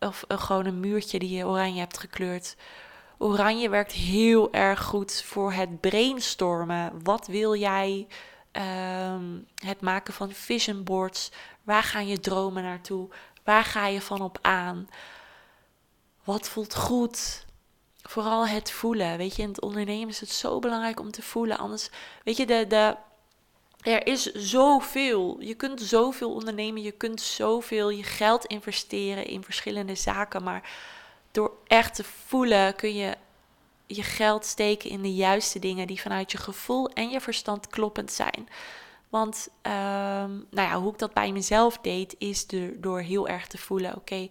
of 0.00 0.24
uh, 0.28 0.38
gewoon 0.38 0.66
een 0.66 0.80
muurtje 0.80 1.18
die 1.18 1.36
je 1.36 1.46
oranje 1.46 1.80
hebt 1.80 1.98
gekleurd. 1.98 2.56
Oranje 3.18 3.68
werkt 3.68 3.92
heel 3.92 4.52
erg 4.52 4.82
goed 4.82 5.22
voor 5.22 5.52
het 5.52 5.80
brainstormen. 5.80 7.02
Wat 7.02 7.26
wil 7.26 7.54
jij? 7.54 8.06
Um, 8.52 9.46
het 9.54 9.80
maken 9.80 10.14
van 10.14 10.30
vision 10.32 10.84
boards. 10.84 11.30
Waar 11.62 11.82
gaan 11.82 12.06
je 12.06 12.20
dromen 12.20 12.62
naartoe? 12.62 13.08
Waar 13.44 13.64
ga 13.64 13.86
je 13.86 14.00
van 14.00 14.20
op 14.20 14.38
aan? 14.40 14.88
Wat 16.24 16.48
voelt 16.48 16.74
goed? 16.74 17.46
Vooral 18.02 18.46
het 18.46 18.70
voelen. 18.70 19.16
Weet 19.16 19.36
je, 19.36 19.42
in 19.42 19.48
het 19.48 19.60
ondernemen 19.60 20.08
is 20.08 20.20
het 20.20 20.30
zo 20.30 20.58
belangrijk 20.58 21.00
om 21.00 21.10
te 21.10 21.22
voelen. 21.22 21.58
Anders, 21.58 21.90
weet 22.24 22.36
je, 22.36 22.46
de, 22.46 22.66
de, 22.66 22.96
er 23.82 24.06
is 24.06 24.22
zoveel. 24.32 25.36
Je 25.40 25.54
kunt 25.54 25.80
zoveel 25.80 26.32
ondernemen. 26.32 26.82
Je 26.82 26.92
kunt 26.92 27.20
zoveel 27.20 27.90
je 27.90 28.02
geld 28.02 28.44
investeren 28.44 29.26
in 29.26 29.44
verschillende 29.44 29.94
zaken. 29.94 30.42
Maar 30.42 30.70
door 31.30 31.52
echt 31.66 31.94
te 31.94 32.04
voelen 32.04 32.76
kun 32.76 32.94
je 32.94 33.16
je 33.86 34.02
geld 34.02 34.44
steken 34.44 34.90
in 34.90 35.02
de 35.02 35.14
juiste 35.14 35.58
dingen 35.58 35.86
die 35.86 36.00
vanuit 36.00 36.32
je 36.32 36.38
gevoel 36.38 36.88
en 36.88 37.10
je 37.10 37.20
verstand 37.20 37.66
kloppend 37.66 38.12
zijn. 38.12 38.48
Want 39.08 39.48
ehm, 39.62 40.30
nou 40.50 40.68
ja, 40.68 40.80
hoe 40.80 40.92
ik 40.92 40.98
dat 40.98 41.12
bij 41.12 41.32
mezelf 41.32 41.78
deed, 41.78 42.14
is 42.18 42.46
door 42.76 43.00
heel 43.00 43.28
erg 43.28 43.46
te 43.46 43.58
voelen: 43.58 43.96
oké, 43.96 44.28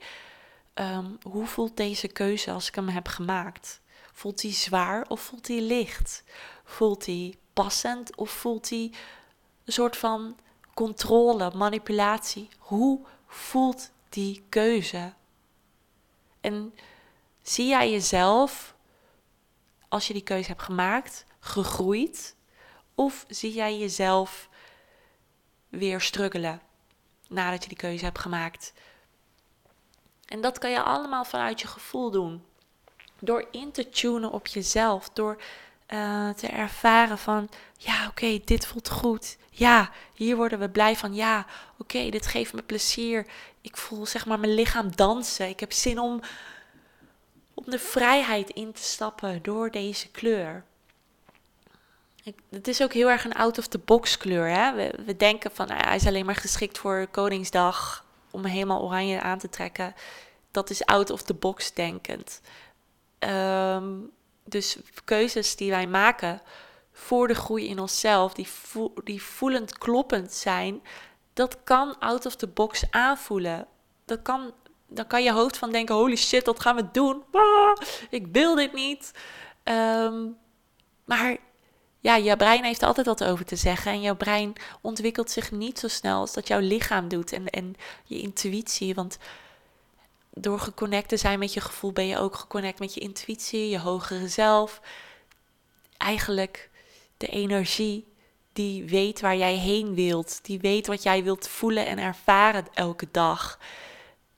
ehm, 0.74 1.06
hoe 1.22 1.46
voelt 1.46 1.78
deze 1.78 2.08
keuze 2.08 2.52
als 2.52 2.68
ik 2.68 2.76
hem 2.76 2.88
heb 2.88 3.08
gemaakt? 3.08 3.82
Voelt 4.14 4.42
die 4.42 4.54
zwaar 4.54 5.06
of 5.08 5.22
voelt 5.22 5.46
die 5.46 5.62
licht? 5.62 6.24
Voelt 6.64 7.06
die 7.06 7.38
passend 7.54 8.16
of 8.16 8.30
voelt 8.30 8.68
die 8.68 8.94
een 9.72 9.78
soort 9.78 9.98
van 9.98 10.38
controle, 10.74 11.52
manipulatie? 11.56 12.50
Hoe 12.58 13.00
voelt 13.28 13.92
die 14.10 14.46
keuze? 14.50 15.14
En 16.42 16.76
zie 17.42 17.68
jij 17.68 17.92
jezelf, 17.92 18.76
als 19.88 20.08
je 20.08 20.14
die 20.14 20.24
keuze 20.24 20.48
hebt 20.48 20.62
gemaakt, 20.62 21.26
gegroeid? 21.40 22.36
Of 22.96 23.26
zie 23.28 23.54
jij 23.54 23.78
jezelf 23.78 24.50
weer 25.70 26.02
struggelen 26.02 26.62
nadat 27.28 27.64
je 27.64 27.70
die 27.70 27.78
keuze 27.78 28.06
hebt 28.06 28.20
gemaakt? 28.20 28.74
En 30.26 30.42
dat 30.42 30.58
kan 30.58 30.72
je 30.72 30.82
allemaal 30.82 31.26
vanuit 31.26 31.62
je 31.62 31.68
gevoel 31.68 32.12
doen. 32.12 32.46
Door 33.20 33.48
in 33.52 33.72
te 33.72 33.90
tunen 33.90 34.32
op 34.32 34.48
jezelf. 34.48 35.10
Door 35.10 35.42
uh, 35.94 36.30
te 36.30 36.48
ervaren 36.48 37.18
van, 37.18 37.50
ja 37.78 38.08
oké, 38.08 38.40
dit 38.46 38.68
voelt 38.68 38.90
goed. 38.90 39.38
Ja, 39.50 39.90
hier 40.14 40.36
worden 40.36 40.60
we 40.60 40.70
blij 40.70 40.96
van. 40.96 41.14
Ja, 41.14 41.46
oké, 41.78 42.10
dit 42.10 42.28
geeft 42.28 42.54
me 42.54 42.62
plezier. 42.62 43.26
Ik 43.62 43.78
voel 43.78 44.06
zeg 44.06 44.26
maar 44.26 44.40
mijn 44.40 44.54
lichaam 44.54 44.96
dansen. 44.96 45.50
Ik 45.50 45.60
heb 45.60 45.72
zin 45.72 46.00
om 46.00 46.22
om 47.54 47.72
de 47.72 47.80
vrijheid 47.80 48.50
in 48.50 48.72
te 48.74 48.82
stappen 48.82 49.42
door 49.42 49.72
deze 49.72 50.08
kleur. 50.10 50.64
Ik, 52.24 52.40
het 52.50 52.68
is 52.68 52.82
ook 52.82 52.94
heel 52.94 53.10
erg 53.10 53.26
een 53.26 53.34
out-of-the-box 53.34 54.18
kleur. 54.18 54.48
Hè? 54.48 54.92
We, 55.06 55.16
denken 55.18 55.52
van 55.54 55.68
nou 55.68 55.84
hij 55.84 55.96
is 55.96 56.08
alleen 56.08 56.26
maar 56.26 56.36
geschikt 56.36 56.78
voor 56.78 57.08
Koningsdag 57.12 58.06
om 58.32 58.46
helemaal 58.46 58.82
oranje 58.82 59.22
aan 59.22 59.38
te 59.38 59.50
trekken. 59.50 59.96
Dat 60.52 60.70
is 60.70 60.86
out-of-the-box 60.86 61.74
denkend. 61.74 62.42
Ehm, 63.20 63.90
dus 64.46 64.78
keuzes 65.06 65.56
die 65.56 65.70
wij 65.70 65.88
maken 65.88 66.42
voor 66.92 67.28
de 67.28 67.36
groei 67.36 67.68
in 67.68 67.80
onszelf, 67.80 68.34
die, 68.34 68.48
die 69.04 69.24
voelend 69.24 69.78
kloppend 69.78 70.34
zijn, 70.34 70.82
dat 71.34 71.58
kan 71.64 72.00
out 72.00 72.26
of 72.26 72.36
the 72.36 72.48
box 72.48 72.84
aanvoelen. 72.92 73.68
Dat 74.06 74.22
kan 74.22 74.54
dan 74.94 75.08
kan 75.08 75.24
je 75.24 75.32
hoofd 75.32 75.58
van 75.58 75.72
denken: 75.72 75.96
holy 75.96 76.16
shit, 76.16 76.46
wat 76.46 76.60
gaan 76.60 76.76
we 76.76 76.92
doen? 76.92 77.24
Ah, 77.32 77.76
ik 78.10 78.28
wil 78.32 78.56
dit 78.56 78.74
niet. 78.74 79.12
Ehm, 79.64 80.28
maar 81.06 81.38
ja, 82.00 82.16
je 82.16 82.38
brein 82.38 82.64
heeft 82.64 82.84
altijd 82.84 83.06
wat 83.06 83.24
over 83.24 83.46
te 83.46 83.56
zeggen. 83.56 83.92
En 83.92 84.02
jouw 84.02 84.16
brein 84.16 84.54
ontwikkelt 84.82 85.32
zich 85.32 85.52
niet 85.52 85.80
zo 85.80 85.88
snel 85.88 86.20
als 86.20 86.34
dat 86.34 86.48
jouw 86.48 86.60
lichaam 86.60 87.08
doet. 87.08 87.32
En, 87.32 87.50
en 87.50 87.76
je 88.04 88.20
intuïtie. 88.20 88.96
Want 88.96 89.18
door 90.34 90.60
geconnect 90.60 91.10
te 91.10 91.18
zijn 91.18 91.40
met 91.40 91.54
je 91.54 91.62
gevoel 91.62 91.92
ben 91.92 92.08
je 92.08 92.18
ook 92.18 92.36
geconnect 92.36 92.80
met 92.80 92.94
je 92.94 93.00
intuïtie, 93.00 93.70
je 93.70 93.80
hogere 93.80 94.28
zelf. 94.28 94.82
Eigenlijk 95.98 96.70
de 97.18 97.28
energie 97.28 98.08
die 98.54 98.86
weet 98.86 99.22
waar 99.22 99.38
jij 99.38 99.56
heen 99.56 99.94
wilt. 99.94 100.40
Die 100.46 100.60
weet 100.60 100.88
wat 100.88 101.04
jij 101.04 101.24
wilt 101.24 101.48
voelen 101.48 101.86
en 101.86 101.98
ervaren 101.98 102.66
elke 102.74 103.08
dag 103.12 103.60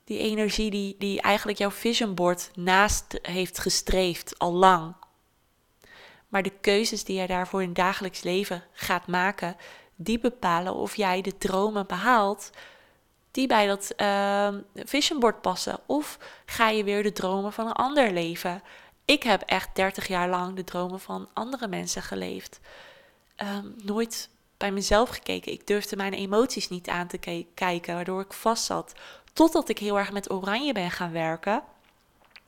die 0.04 0.20
energie 0.20 0.72
die, 0.72 0.96
die 0.98 1.22
eigenlijk 1.22 1.58
jouw 1.58 1.72
vision 1.72 2.14
board 2.16 2.52
naast 2.56 3.20
heeft 3.22 3.60
gestreefd 3.60 4.40
al 4.40 4.54
lang. 4.54 4.96
Maar 6.28 6.44
de 6.44 6.54
keuzes 6.62 7.04
die 7.04 7.16
jij 7.16 7.28
daarvoor 7.28 7.64
in 7.64 7.74
dagelijks 7.74 8.24
leven 8.24 8.64
gaat 8.72 9.08
maken, 9.08 9.56
die 9.96 10.20
bepalen 10.20 10.74
of 10.74 10.96
jij 10.96 11.22
de 11.22 11.38
dromen 11.38 11.88
behaalt 11.88 12.50
die 13.34 13.48
bij 13.48 13.68
dat 13.68 13.94
uh, 13.98 14.48
vision 14.76 15.20
board 15.20 15.42
passen. 15.42 15.80
Of 15.86 16.18
ga 16.46 16.70
je 16.70 16.84
weer 16.84 17.04
de 17.04 17.12
dromen 17.12 17.54
van 17.54 17.68
een 17.68 17.74
ander 17.74 18.12
leven. 18.12 18.62
Ik 19.06 19.24
heb 19.24 19.42
echt 19.42 19.76
30 19.76 20.08
jaar 20.08 20.30
lang 20.30 20.56
de 20.56 20.64
dromen 20.64 21.00
van 21.00 21.30
andere 21.34 21.68
mensen 21.68 22.02
geleefd. 22.02 22.60
Ehm, 23.36 23.68
nooit 23.84 24.30
bij 24.58 24.72
mezelf 24.72 25.10
gekeken. 25.10 25.52
Ik 25.52 25.68
durfde 25.68 25.96
mijn 25.96 26.14
emoties 26.14 26.70
niet 26.70 26.88
aan 26.88 27.08
te 27.08 27.44
kijken, 27.54 27.96
waardoor 27.96 28.22
ik 28.22 28.34
vast 28.34 28.64
zat. 28.64 28.94
Totdat 29.34 29.70
ik 29.70 29.78
heel 29.78 29.98
erg 29.98 30.12
met 30.12 30.32
oranje 30.32 30.74
ben 30.74 30.92
gaan 30.92 31.12
werken. 31.12 31.64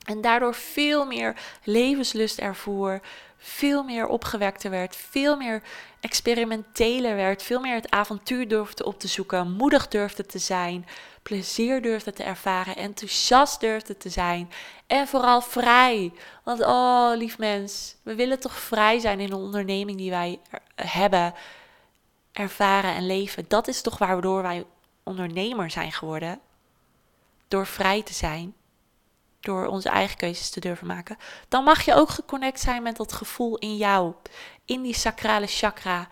En 0.04 0.20
daardoor 0.20 0.54
veel 0.54 1.06
meer 1.06 1.36
levenslust 1.64 2.38
ervoer, 2.38 3.00
veel 3.38 3.82
meer 3.82 4.06
opgewekter 4.06 4.70
werd, 4.70 4.96
veel 4.96 5.36
meer 5.36 5.62
experimenteler 6.00 7.16
werd, 7.16 7.42
veel 7.42 7.60
meer 7.60 7.74
het 7.74 7.90
avontuur 7.90 8.48
durfde 8.48 8.84
op 8.84 8.98
te 9.00 9.08
zoeken, 9.08 9.52
moedig 9.52 9.88
durfde 9.88 10.26
te 10.26 10.38
zijn, 10.38 10.86
plezier 11.22 11.82
durfde 11.82 12.12
te 12.12 12.22
ervaren, 12.22 12.76
enthousiast 12.76 13.60
durfde 13.60 13.96
te 13.96 14.08
zijn 14.08 14.50
en 14.86 15.08
vooral 15.08 15.40
vrij. 15.40 16.12
Want 16.42 16.60
oh, 16.60 17.10
lief 17.14 17.38
mens, 17.38 17.96
we 18.02 18.14
willen 18.14 18.40
toch 18.40 18.58
vrij 18.58 18.98
zijn 18.98 19.20
in 19.20 19.30
de 19.30 19.36
onderneming 19.36 19.98
die 19.98 20.10
wij 20.10 20.40
hebben, 20.74 21.34
ervaren 22.32 22.94
en 22.94 23.06
leven. 23.06 23.44
Dat 23.48 23.68
is 23.68 23.80
toch 23.80 23.98
waardoor 23.98 24.42
wij 24.42 24.64
ondernemer 25.02 25.70
zijn 25.70 25.92
geworden 25.92 26.40
door 27.48 27.66
vrij 27.66 28.02
te 28.02 28.14
zijn, 28.14 28.54
door 29.46 29.66
onze 29.66 29.88
eigen 29.88 30.16
keuzes 30.16 30.50
te 30.50 30.60
durven 30.60 30.86
maken, 30.86 31.16
dan 31.48 31.64
mag 31.64 31.82
je 31.82 31.94
ook 31.94 32.08
geconnect 32.08 32.60
zijn 32.60 32.82
met 32.82 32.96
dat 32.96 33.12
gevoel 33.12 33.58
in 33.58 33.76
jou, 33.76 34.14
in 34.64 34.82
die 34.82 34.94
sacrale 34.94 35.46
chakra. 35.46 36.08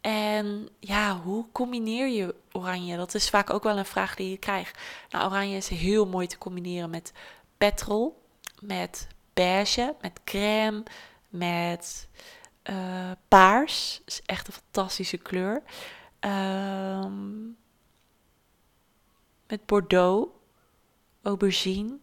En 0.00 0.68
ja, 0.80 1.16
hoe 1.16 1.46
combineer 1.52 2.08
je 2.08 2.34
oranje? 2.52 2.96
Dat 2.96 3.14
is 3.14 3.30
vaak 3.30 3.50
ook 3.50 3.62
wel 3.62 3.78
een 3.78 3.84
vraag 3.84 4.14
die 4.14 4.30
je 4.30 4.38
krijgt. 4.38 4.78
Nou, 5.10 5.30
oranje 5.30 5.56
is 5.56 5.68
heel 5.68 6.06
mooi 6.06 6.26
te 6.26 6.38
combineren 6.38 6.90
met 6.90 7.12
petrol, 7.58 8.22
met 8.60 9.08
beige, 9.34 9.94
met 10.00 10.20
crème, 10.24 10.82
met 11.28 12.08
uh, 12.70 13.10
paars. 13.28 14.02
is 14.04 14.22
echt 14.26 14.46
een 14.46 14.52
fantastische 14.52 15.16
kleur. 15.16 15.62
Ehm, 16.20 17.44
met 19.46 19.66
bordeaux 19.66 20.28
aubergine, 21.22 21.98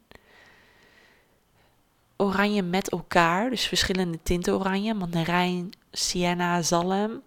oranje 2.17 2.62
met 2.62 2.89
elkaar, 2.89 3.50
dus 3.50 3.67
verschillende 3.67 4.19
tinten 4.24 4.53
oranje, 4.53 4.93
mandarijn, 4.93 5.69
sienna, 5.91 6.62
zalm. 6.62 7.22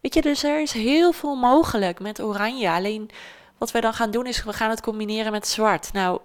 Weet 0.00 0.14
je, 0.14 0.22
dus 0.22 0.42
er 0.42 0.60
is 0.60 0.72
heel 0.72 1.12
veel 1.12 1.34
mogelijk 1.34 2.00
met 2.00 2.20
oranje. 2.20 2.70
Alleen 2.70 3.10
wat 3.58 3.70
wij 3.70 3.80
dan 3.80 3.94
gaan 3.94 4.10
doen 4.10 4.26
is, 4.26 4.44
we 4.44 4.52
gaan 4.52 4.70
het 4.70 4.80
combineren 4.80 5.32
met 5.32 5.46
zwart. 5.48 5.92
Nou, 5.92 6.20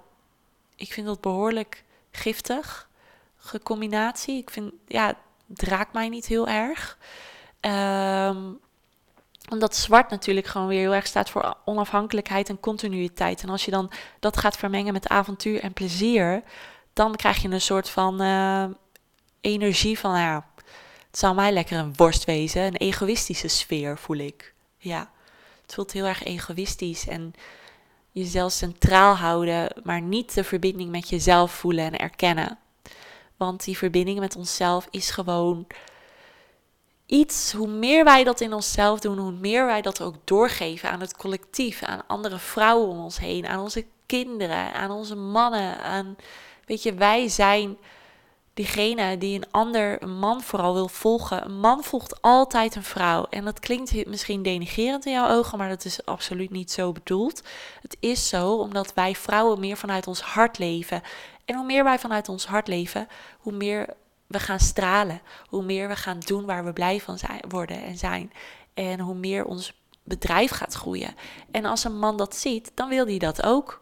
ik 0.76 0.94
vind 0.94 1.08
dat 1.08 1.22
behoorlijk 1.22 1.84
giftig, 2.12 2.90
gecombinatie. 3.38 4.38
Ik 4.38 4.50
vind, 4.50 4.72
ja, 4.88 5.14
het 5.48 5.62
raakt 5.62 5.94
mij 5.94 6.10
niet 6.10 6.26
heel 6.26 6.48
erg. 6.48 6.98
Um, 7.62 8.60
omdat 9.50 9.76
zwart 9.76 10.10
natuurlijk 10.10 10.48
gewoon 10.48 10.68
weer 10.68 10.80
heel 10.80 10.94
erg 10.94 11.08
staat 11.08 11.30
voor 11.30 11.58
onafhankelijkheid 11.66 12.50
en 12.50 12.60
continuïteit. 12.60 13.44
En 13.44 13.50
als 13.50 13.66
je 13.66 13.72
dan 13.72 13.92
dat 14.20 14.38
gaat 14.38 14.58
vermengen 14.58 14.94
met 14.94 15.08
avontuur 15.08 15.60
en 15.60 15.74
plezier, 15.74 16.44
dan 16.94 17.16
krijg 17.16 17.42
je 17.42 17.50
een 17.50 17.62
soort 17.62 17.90
van 17.90 18.22
uh, 18.22 18.66
energie 19.42 20.00
van, 20.00 20.20
ja, 20.20 20.46
het 21.08 21.20
zou 21.20 21.36
mij 21.36 21.52
lekker 21.52 21.78
een 21.78 21.94
worst 21.96 22.26
wezen. 22.26 22.62
Een 22.62 22.76
egoïstische 22.76 23.48
sfeer 23.48 23.98
voel 23.98 24.18
ik. 24.18 24.54
Ja, 24.78 25.12
het 25.62 25.74
voelt 25.74 25.92
heel 25.92 26.06
erg 26.06 26.24
egoïstisch. 26.24 27.08
En 27.08 27.34
jezelf 28.12 28.52
centraal 28.52 29.16
houden, 29.16 29.82
maar 29.84 30.02
niet 30.02 30.34
de 30.34 30.44
verbinding 30.44 30.90
met 30.90 31.10
jezelf 31.10 31.52
voelen 31.52 31.86
en 31.86 31.98
erkennen. 31.98 32.58
Want 33.38 33.64
die 33.64 33.78
verbinding 33.78 34.20
met 34.20 34.36
onszelf 34.36 34.88
is 34.90 35.10
gewoon 35.10 35.68
iets, 37.06 37.52
hoe 37.52 37.68
meer 37.68 38.04
wij 38.04 38.24
dat 38.24 38.42
in 38.42 38.54
onszelf 38.54 39.00
doen, 39.00 39.18
hoe 39.18 39.32
meer 39.32 39.66
wij 39.66 39.82
dat 39.82 40.02
ook 40.02 40.16
doorgeven 40.24 40.90
aan 40.90 41.00
het 41.00 41.18
collectief, 41.18 41.84
aan 41.84 42.04
andere 42.08 42.38
vrouwen 42.38 42.90
om 42.90 43.00
ons 43.00 43.20
heen, 43.20 43.48
aan 43.48 43.60
onze 43.60 43.86
kinderen, 44.06 44.74
aan 44.74 44.92
onze 44.92 45.16
mannen, 45.16 45.78
aan, 45.78 46.16
weet 46.72 46.84
je, 46.84 46.94
wij 46.94 47.28
zijn 47.28 47.78
diegene 48.54 49.18
die 49.18 49.36
een 49.36 49.52
ander, 49.52 50.04
een 50.04 50.20
man 50.20 50.42
vooral 50.42 50.74
wil 50.74 50.88
volgen. 50.88 51.46
Een 51.46 51.60
man 51.60 51.84
volgt 51.84 52.22
altijd 52.22 52.76
een 52.76 52.84
vrouw. 52.84 53.26
En 53.30 53.46
dat 53.46 53.60
klinkt 53.60 54.06
misschien 54.06 54.44
denigerend 54.44 55.06
in 55.06 55.12
jouw 55.12 55.30
ogen, 55.30 55.58
maar 55.58 55.70
dat 55.70 55.86
is 55.86 56.06
absoluut 56.06 56.50
niet 56.50 56.72
zo 56.72 56.92
bedoeld. 56.92 57.42
Het 57.82 57.98
is 58.00 58.30
zo 58.30 58.56
omdat 58.56 58.94
wij 58.94 59.16
vrouwen 59.16 59.60
meer 59.60 59.78
vanuit 59.78 60.08
ons 60.08 60.22
hart 60.22 60.58
leven. 60.58 61.02
En 61.46 61.56
hoe 61.56 61.66
meer 61.66 61.84
wij 61.84 62.00
vanuit 62.00 62.30
ons 62.30 62.46
hart 62.46 62.68
leven, 62.68 63.08
hoe 63.40 63.54
meer 63.54 63.88
we 64.28 64.40
gaan 64.40 64.60
stralen. 64.60 65.22
Hoe 65.48 65.64
meer 65.64 65.88
we 65.88 65.96
gaan 65.96 66.20
doen 66.20 66.46
waar 66.46 66.66
we 66.66 66.74
blij 66.74 67.00
van 67.00 67.18
zijn, 67.18 67.42
worden 67.48 67.84
en 67.84 67.98
zijn. 67.98 68.32
En 68.74 69.00
hoe 69.00 69.16
meer 69.16 69.46
ons 69.46 69.74
bedrijf 70.04 70.52
gaat 70.52 70.74
groeien. 70.74 71.16
En 71.52 71.66
als 71.66 71.84
een 71.84 72.00
man 72.00 72.18
dat 72.18 72.36
ziet, 72.36 72.72
dan 72.76 72.90
wil 72.90 73.06
hij 73.06 73.18
dat 73.18 73.44
ook. 73.44 73.82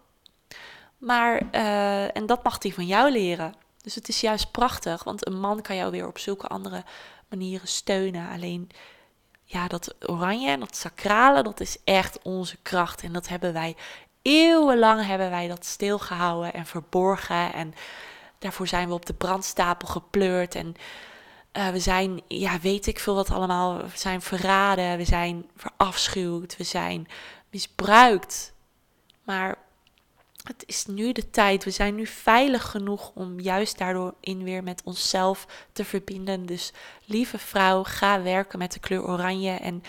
Maar, 0.99 1.41
uh, 1.51 2.15
en 2.15 2.25
dat 2.25 2.43
mag 2.43 2.63
hij 2.63 2.71
van 2.71 2.85
jou 2.85 3.11
leren. 3.11 3.53
Dus 3.81 3.95
het 3.95 4.07
is 4.07 4.21
juist 4.21 4.51
prachtig, 4.51 5.03
want 5.03 5.27
een 5.27 5.39
man 5.39 5.61
kan 5.61 5.75
jou 5.75 5.91
weer 5.91 6.07
op 6.07 6.17
zulke 6.17 6.47
andere 6.47 6.83
manieren 7.29 7.67
steunen. 7.67 8.29
Alleen, 8.29 8.69
ja, 9.43 9.67
dat 9.67 9.95
oranje 10.05 10.49
en 10.49 10.59
dat 10.59 10.75
sacrale, 10.75 11.43
dat 11.43 11.59
is 11.59 11.77
echt 11.83 12.21
onze 12.21 12.57
kracht. 12.61 13.03
En 13.03 13.13
dat 13.13 13.27
hebben 13.27 13.53
wij, 13.53 13.75
eeuwenlang 14.21 15.05
hebben 15.05 15.29
wij 15.29 15.47
dat 15.47 15.65
stilgehouden 15.65 16.53
en 16.53 16.65
verborgen. 16.65 17.53
En 17.53 17.73
daarvoor 18.39 18.67
zijn 18.67 18.87
we 18.87 18.93
op 18.93 19.05
de 19.05 19.13
brandstapel 19.13 19.87
gepleurd. 19.87 20.55
En 20.55 20.75
uh, 21.53 21.69
we 21.69 21.79
zijn, 21.79 22.21
ja, 22.27 22.59
weet 22.59 22.87
ik 22.87 22.99
veel 22.99 23.15
wat 23.15 23.29
allemaal. 23.31 23.77
We 23.77 23.97
zijn 23.97 24.21
verraden, 24.21 24.97
we 24.97 25.05
zijn 25.05 25.49
verafschuwd, 25.55 26.57
we 26.57 26.63
zijn 26.63 27.07
misbruikt. 27.49 28.53
Maar 29.23 29.57
het 30.57 30.63
is 30.65 30.85
nu 30.85 31.11
de 31.11 31.29
tijd. 31.29 31.63
We 31.63 31.71
zijn 31.71 31.95
nu 31.95 32.05
veilig 32.05 32.69
genoeg 32.69 33.11
om 33.15 33.39
juist 33.39 33.77
daardoor 33.77 34.13
in 34.19 34.43
weer 34.43 34.63
met 34.63 34.81
onszelf 34.83 35.47
te 35.71 35.85
verbinden. 35.85 36.45
Dus 36.45 36.73
lieve 37.05 37.37
vrouw, 37.37 37.83
ga 37.83 38.21
werken 38.21 38.59
met 38.59 38.73
de 38.73 38.79
kleur 38.79 39.07
oranje. 39.07 39.51
En 39.51 39.83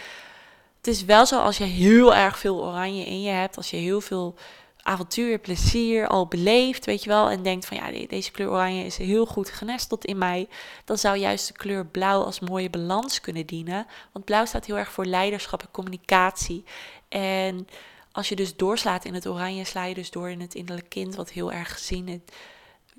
het 0.77 0.87
is 0.87 1.05
wel 1.05 1.27
zo 1.27 1.39
als 1.39 1.57
je 1.57 1.65
heel 1.65 2.15
erg 2.15 2.39
veel 2.39 2.65
oranje 2.65 3.05
in 3.05 3.23
je 3.23 3.31
hebt, 3.31 3.57
als 3.57 3.71
je 3.71 3.77
heel 3.77 4.01
veel 4.01 4.35
avontuur, 4.83 5.39
plezier 5.39 6.07
al 6.07 6.27
beleeft, 6.27 6.87
weet 6.87 7.03
je 7.03 7.09
wel, 7.09 7.31
en 7.31 7.43
denkt 7.43 7.67
van 7.67 7.77
ja, 7.77 8.07
deze 8.07 8.31
kleur 8.31 8.51
oranje 8.51 8.85
is 8.85 8.97
heel 8.97 9.27
goed 9.27 9.51
genesteld 9.51 10.05
in 10.05 10.19
mij, 10.19 10.49
dan 10.85 10.99
zou 10.99 11.17
juist 11.17 11.47
de 11.47 11.53
kleur 11.53 11.87
blauw 11.87 12.23
als 12.23 12.41
mooie 12.41 12.71
balans 12.71 13.21
kunnen 13.21 13.47
dienen. 13.47 13.87
Want 14.13 14.25
blauw 14.25 14.45
staat 14.45 14.67
heel 14.67 14.79
erg 14.79 14.93
voor 14.93 15.05
leiderschap 15.05 15.63
en 15.63 15.71
communicatie. 15.71 16.65
En 17.09 17.67
als 18.13 18.29
je 18.29 18.37
dus 18.37 18.57
doorslaat 18.57 19.05
in 19.05 19.15
het 19.15 19.27
oranje, 19.27 19.65
sla 19.65 19.85
je 19.85 19.95
dus 19.95 20.11
door 20.11 20.31
in 20.31 20.41
het 20.41 20.55
innerlijke 20.55 20.89
kind, 20.89 21.15
wat 21.15 21.31
heel 21.31 21.53
erg 21.53 21.73
gezien 21.73 22.09
en 22.09 22.25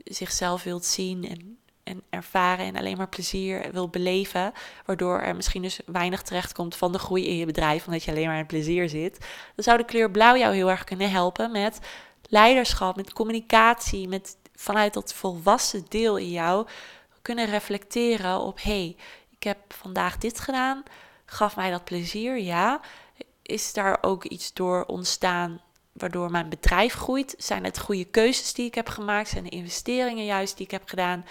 zichzelf 0.03 0.63
wilt 0.63 0.86
zien 0.86 1.27
en, 1.30 1.58
en 1.84 2.03
ervaren 2.10 2.65
en 2.65 2.75
alleen 2.75 2.98
maar 2.98 3.10
plezier 3.10 3.72
wil 3.72 3.89
beleven. 3.89 4.53
Waardoor 4.86 5.20
er 5.20 5.36
misschien 5.36 5.62
dus 5.62 5.80
weinig 5.86 6.22
terecht 6.22 6.53
komt 6.53 6.75
van 6.75 6.91
de 6.91 7.00
groei 7.00 7.27
in 7.27 7.38
je 7.38 7.46
bedrijf, 7.46 7.86
omdat 7.86 8.03
je 8.03 8.12
alleen 8.12 8.27
maar 8.27 8.39
in 8.39 8.46
plezier 8.46 8.89
zit. 8.89 9.18
Dan 9.56 9.63
zou 9.63 9.77
de 9.77 9.86
kleur 9.86 10.12
blauw 10.12 10.36
jou 10.36 10.56
heel 10.56 10.70
erg 10.70 10.84
kunnen 10.84 11.12
helpen 11.12 11.51
met 11.51 11.80
leiderschap, 12.30 12.96
met 12.96 13.13
communicatie, 13.13 14.08
met 14.08 14.38
vanuit 14.56 14.94
dat 14.94 15.13
volwassen 15.13 15.86
deel 15.88 16.18
in 16.18 16.30
jou 16.30 16.68
kunnen 17.22 17.46
reflecteren 17.46 18.39
op 18.39 18.62
hé, 18.62 18.72
hey, 18.72 18.96
ik 19.30 19.44
heb 19.44 19.58
vandaag 19.74 20.17
dit 20.17 20.39
gedaan, 20.39 20.84
gaf 21.26 21.56
mij 21.56 21.71
dat 21.71 21.84
plezier, 21.84 22.39
ja 22.39 22.82
is 23.52 23.74
daar 23.74 23.98
ook 24.02 24.26
iets 24.26 24.54
door 24.54 24.86
ontstaan 24.86 25.62
waardoor 25.92 26.32
mijn 26.32 26.50
bedrijf 26.50 26.94
groeit? 26.94 27.36
Zijn 27.38 27.64
het 27.64 27.80
goede 27.80 28.06
keuzes 28.06 28.54
die 28.54 28.66
ik 28.66 28.76
heb 28.76 28.90
gemaakt? 28.90 29.30
Zijn 29.30 29.44
de 29.44 29.50
investeringen 29.50 30.26
juist 30.26 30.58
die 30.58 30.66
ik 30.66 30.72
heb 30.72 30.90
gedaan? 30.90 31.26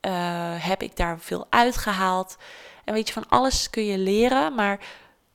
Uh, 0.00 0.64
heb 0.64 0.82
ik 0.82 0.96
daar 0.96 1.20
veel 1.20 1.46
uitgehaald? 1.50 2.36
En 2.84 2.94
weet 2.94 3.06
je, 3.06 3.12
van 3.12 3.28
alles 3.28 3.70
kun 3.70 3.84
je 3.84 3.98
leren, 3.98 4.54
maar 4.54 4.86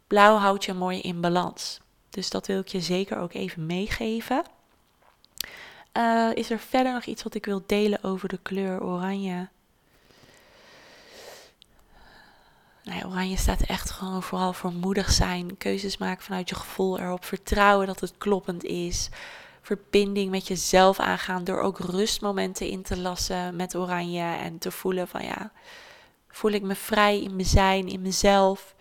blauw 0.08 0.36
houdt 0.36 0.66
je 0.66 0.74
mooi 0.74 1.00
in 1.00 1.22
balans. 1.22 1.80
Dus 2.10 2.30
dat 2.30 2.48
wil 2.48 2.60
ik 2.60 2.68
je 2.68 2.82
zeker 2.82 3.18
ook 3.18 3.34
even 3.34 3.66
meegeven. 3.66 4.44
Uh, 5.94 6.30
is 6.34 6.50
er 6.50 6.60
verder 6.60 6.94
nog 6.94 7.06
iets 7.06 7.24
wat 7.24 7.36
ik 7.36 7.46
wil 7.46 7.64
delen 7.66 8.04
over 8.04 8.30
de 8.30 8.40
kleur 8.42 8.84
oranje? 8.84 9.50
Oranje 13.06 13.38
staat 13.38 13.62
echt 13.62 13.90
gewoon 13.90 14.24
vooral 14.24 14.54
voor 14.54 14.74
moedig 14.74 15.12
zijn. 15.12 15.58
Keuzes 15.58 15.98
maken 15.98 16.24
vanuit 16.24 16.50
je 16.50 16.56
gevoel 16.56 17.00
erop. 17.00 17.26
Vertrouwen 17.26 17.88
dat 17.88 18.00
het 18.00 18.14
kloppend 18.18 18.64
is. 18.64 19.10
Verbinding 19.62 20.32
met 20.32 20.48
jezelf 20.48 21.00
aangaan 21.00 21.44
door 21.44 21.60
ook 21.60 21.80
rustmomenten 21.80 22.68
in 22.68 22.82
te 22.82 22.98
lassen 22.98 23.56
met 23.56 23.76
oranje. 23.76 24.24
En 24.24 24.58
te 24.58 24.72
voelen 24.72 25.08
van 25.08 25.24
ja, 25.24 25.52
voel 26.28 26.52
ik 26.52 26.62
me 26.62 26.76
vrij 26.76 27.22
in 27.22 27.36
mijn 27.36 27.48
zijn, 27.48 27.88
in 27.88 28.02
mezelf? 28.02 28.76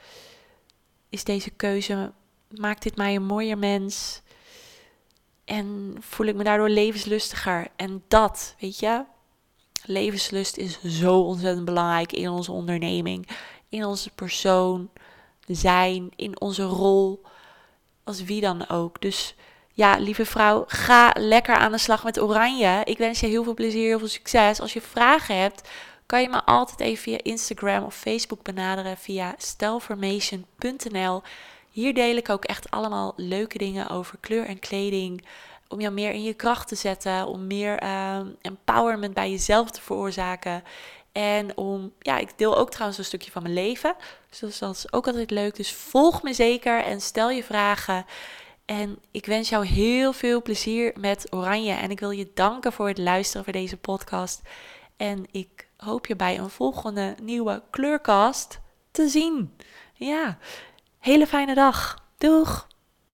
Is 1.09 1.25
deze 1.25 1.51
keuze, 1.51 2.12
maakt 2.59 2.83
dit 2.83 2.97
mij 2.97 3.14
een 3.14 3.27
mooier 3.27 3.59
mens? 3.59 4.23
En 5.44 5.97
voel 6.01 6.27
ik 6.27 6.35
me 6.35 6.44
daardoor 6.44 6.68
levenslustiger? 6.68 7.66
En 7.77 8.03
dat, 8.09 8.55
weet 8.59 8.79
je, 8.79 9.05
levenslust 9.85 10.57
is 10.57 10.83
zo 10.83 11.21
ontzettend 11.21 11.64
belangrijk 11.64 12.12
in 12.12 12.29
onze 12.29 12.53
onderneming 12.53 13.29
in 13.68 13.85
onze 13.85 14.11
persoon 14.11 14.90
zijn, 15.46 16.11
in 16.16 16.40
onze 16.40 16.62
rol, 16.62 17.22
als 18.04 18.22
wie 18.22 18.40
dan 18.40 18.68
ook. 18.68 19.00
Dus 19.00 19.35
ja, 19.72 19.96
lieve 19.98 20.24
vrouw, 20.24 20.64
ga 20.66 21.12
lekker 21.18 21.54
aan 21.54 21.72
de 21.72 21.78
slag 21.78 22.04
met 22.04 22.20
oranje. 22.20 22.81
Ik 22.85 22.98
wens 22.98 23.20
je 23.20 23.26
heel 23.26 23.44
veel 23.44 23.54
plezier, 23.54 23.87
heel 23.87 23.98
veel 23.98 24.09
succes. 24.09 24.61
Als 24.61 24.72
je 24.72 24.81
vragen 24.81 25.40
hebt, 25.40 25.68
kan 26.07 26.22
je 26.22 26.28
me 26.28 26.44
altijd 26.44 26.81
even 26.81 27.02
via 27.02 27.18
Instagram 27.22 27.85
of 27.85 27.94
Facebook 27.94 28.42
benaderen 28.42 28.96
via 28.96 29.35
stelformation.nl. 29.37 31.22
Hier 31.70 31.94
deel 31.94 32.16
ik 32.16 32.28
ook 32.28 32.44
echt 32.44 32.70
allemaal 32.70 33.12
leuke 33.16 33.59
dingen 33.59 33.88
over 33.88 34.18
kleur 34.20 34.46
en 34.46 34.59
kleding. 34.59 35.24
Om 35.68 35.81
jou 35.81 35.94
meer 35.94 36.11
in 36.11 36.22
je 36.22 36.35
kracht 36.35 36.68
te 36.68 36.74
zetten, 36.74 37.26
om 37.26 37.46
meer 37.46 37.83
uh, 37.83 38.20
empowerment 38.40 39.14
bij 39.14 39.31
jezelf 39.31 39.70
te 39.70 39.81
veroorzaken. 39.81 40.62
En 41.12 41.57
om, 41.57 41.92
ja, 41.99 42.18
ik 42.18 42.38
deel 42.38 42.57
ook 42.57 42.71
trouwens 42.71 42.99
een 42.99 43.05
stukje 43.05 43.31
van 43.31 43.42
mijn 43.42 43.55
leven. 43.55 43.94
Dus 44.31 44.59
dat 44.59 44.75
is 44.75 44.92
ook 44.92 45.07
altijd 45.07 45.31
leuk. 45.31 45.57
Dus 45.57 45.73
volg 45.73 46.23
me 46.23 46.33
zeker 46.33 46.85
en 46.85 47.01
stel 47.01 47.31
je 47.31 47.44
vragen. 47.44 48.05
En 48.64 48.99
ik 49.11 49.27
wens 49.27 49.49
jou 49.49 49.66
heel 49.66 50.12
veel 50.12 50.42
plezier 50.42 50.92
met 50.99 51.27
Oranje. 51.31 51.73
En 51.73 51.90
ik 51.90 52.01
wil 52.01 52.11
je 52.11 52.31
danken 52.35 52.73
voor 52.73 52.88
het 52.88 52.99
luisteren 52.99 53.44
voor 53.44 53.53
deze 53.53 53.77
podcast. 53.77 54.42
En 54.97 55.27
ik 55.31 55.68
hoop 55.77 56.07
je 56.07 56.16
bij 56.16 56.38
een 56.38 56.51
volgende 56.51 57.14
nieuwe 57.23 57.62
kleurcast 57.71 58.61
te 58.90 59.09
zien. 59.09 59.57
Ja, 59.94 60.38
hele 60.99 61.27
fijne 61.27 61.55
dag. 61.55 62.05
Doeg! 62.18 62.66